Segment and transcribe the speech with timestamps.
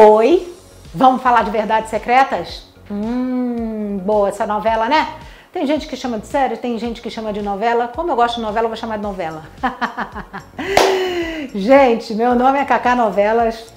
[0.00, 0.54] Oi,
[0.94, 2.62] vamos falar de verdades secretas?
[2.88, 5.16] Hum, boa essa novela, né?
[5.52, 7.88] Tem gente que chama de série, tem gente que chama de novela.
[7.88, 9.42] Como eu gosto de novela, eu vou chamar de novela.
[11.52, 13.74] gente, meu nome é Cacá Novelas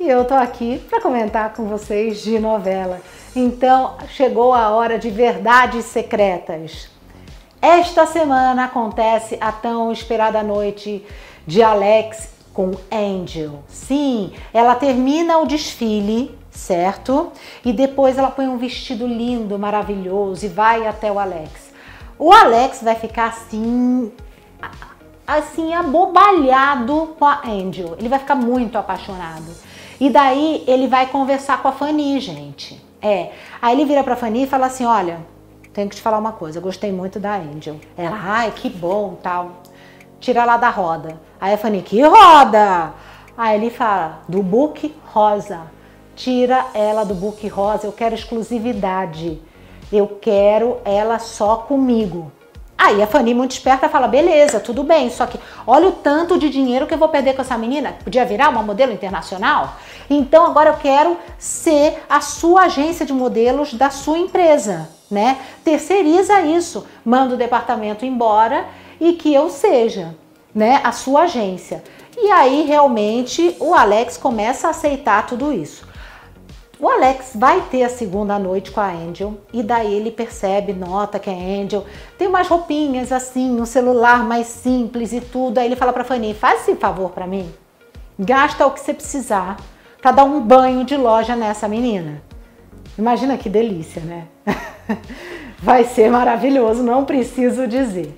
[0.00, 3.02] e eu tô aqui para comentar com vocês de novela.
[3.36, 6.88] Então, chegou a hora de verdades secretas.
[7.60, 11.04] Esta semana acontece a tão esperada noite
[11.46, 13.62] de Alex com Angel.
[13.68, 17.30] Sim, ela termina o desfile, certo?
[17.64, 21.72] E depois ela põe um vestido lindo, maravilhoso e vai até o Alex.
[22.18, 24.10] O Alex vai ficar assim,
[25.24, 27.94] assim abobalhado com a Angel.
[27.96, 29.54] Ele vai ficar muito apaixonado.
[30.00, 32.84] E daí ele vai conversar com a Fanny, gente.
[33.00, 33.30] É.
[33.62, 35.20] Aí ele vira pra Fanny e fala assim: "Olha,
[35.72, 36.58] tenho que te falar uma coisa.
[36.58, 37.76] Eu gostei muito da Angel".
[37.96, 39.62] Ela: "Ai, que bom", tal
[40.20, 41.20] tira lá da roda.
[41.40, 42.92] Aí a Fanny, que roda?
[43.36, 45.60] Aí ele fala, do book rosa.
[46.16, 49.40] Tira ela do book rosa, eu quero exclusividade.
[49.92, 52.32] Eu quero ela só comigo.
[52.76, 56.48] Aí a Fanny, muito esperta, fala: beleza, tudo bem, só que olha o tanto de
[56.48, 57.96] dinheiro que eu vou perder com essa menina.
[58.04, 59.76] Podia virar uma modelo internacional?
[60.08, 65.38] Então agora eu quero ser a sua agência de modelos da sua empresa, né?
[65.64, 68.66] Terceiriza isso, manda o departamento embora
[69.00, 70.14] e que eu seja,
[70.54, 71.82] né, a sua agência.
[72.16, 75.86] E aí realmente o Alex começa a aceitar tudo isso.
[76.80, 81.18] O Alex vai ter a segunda noite com a Angel e daí ele percebe, nota
[81.18, 81.84] que a Angel
[82.16, 85.58] tem umas roupinhas assim, um celular mais simples e tudo.
[85.58, 87.52] Aí ele fala para Fanny: "Faz esse favor para mim.
[88.16, 89.56] Gasta o que você precisar
[90.00, 92.22] para dar um banho de loja nessa menina".
[92.96, 94.28] Imagina que delícia, né?
[95.58, 98.14] Vai ser maravilhoso, não preciso dizer.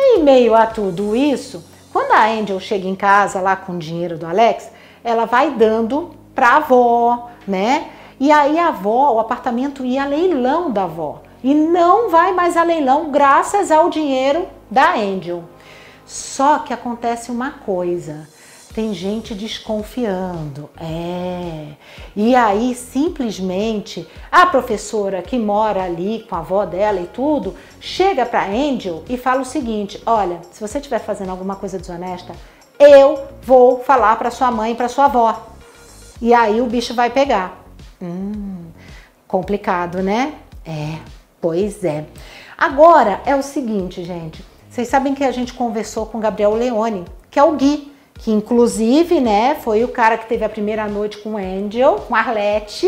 [0.00, 4.16] Em meio a tudo isso, quando a Angel chega em casa lá com o dinheiro
[4.16, 4.70] do Alex,
[5.02, 7.90] ela vai dando para a avó, né?
[8.20, 11.22] E aí a avó, o apartamento ia a leilão da avó.
[11.42, 15.42] E não vai mais a leilão graças ao dinheiro da Angel.
[16.06, 18.28] Só que acontece uma coisa
[18.78, 20.70] tem gente desconfiando.
[20.80, 21.72] É.
[22.14, 28.24] E aí, simplesmente, a professora que mora ali com a avó dela e tudo, chega
[28.24, 32.32] para Angel e fala o seguinte: olha, se você estiver fazendo alguma coisa desonesta,
[32.78, 35.48] eu vou falar para sua mãe e para sua avó.
[36.22, 37.60] E aí o bicho vai pegar.
[38.00, 38.66] Hum,
[39.26, 40.34] complicado, né?
[40.64, 40.98] É,
[41.40, 42.04] pois é.
[42.56, 44.44] Agora é o seguinte, gente.
[44.70, 49.20] Vocês sabem que a gente conversou com Gabriel Leone, que é o Gui que inclusive,
[49.20, 52.86] né, foi o cara que teve a primeira noite com Angel, com Arlette,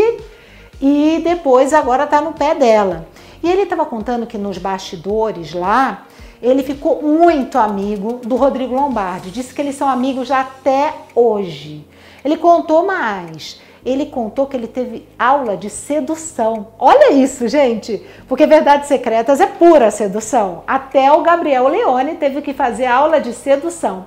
[0.80, 3.06] e depois agora tá no pé dela.
[3.42, 6.06] E ele estava contando que nos bastidores lá,
[6.42, 9.30] ele ficou muito amigo do Rodrigo Lombardi.
[9.30, 11.86] Disse que eles são amigos até hoje.
[12.24, 13.60] Ele contou mais.
[13.84, 16.68] Ele contou que ele teve aula de sedução.
[16.78, 18.04] Olha isso, gente!
[18.28, 20.62] Porque Verdades Secretas é pura sedução.
[20.66, 24.06] Até o Gabriel Leone teve que fazer aula de sedução.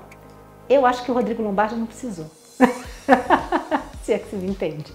[0.70, 2.26] Eu acho que o Rodrigo Lombardi não precisou.
[4.04, 4.92] Se é que se me entende.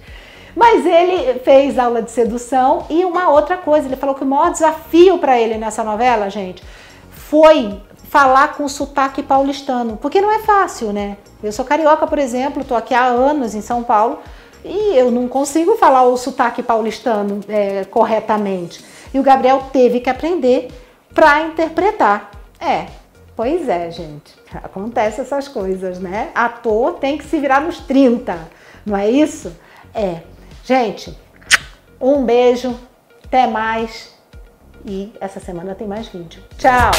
[0.55, 4.51] Mas ele fez aula de sedução e uma outra coisa, ele falou que o maior
[4.51, 6.63] desafio para ele nessa novela, gente,
[7.11, 11.17] foi falar com sotaque paulistano, porque não é fácil, né?
[11.43, 14.19] Eu sou carioca, por exemplo, estou aqui há anos em São Paulo
[14.65, 18.85] e eu não consigo falar o sotaque paulistano é, corretamente.
[19.13, 20.69] E o Gabriel teve que aprender
[21.15, 22.31] para interpretar.
[22.61, 22.87] É,
[23.39, 24.35] Pois é, gente.
[24.53, 26.33] Acontece essas coisas, né?
[26.35, 28.37] Ator tem que se virar nos 30,
[28.85, 29.57] não é isso?
[29.95, 30.23] É.
[30.65, 31.17] Gente,
[32.01, 32.77] um beijo,
[33.25, 34.13] até mais.
[34.85, 36.43] E essa semana tem mais vídeo.
[36.59, 36.91] Tchau!